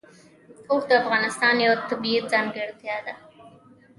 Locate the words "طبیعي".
1.89-2.19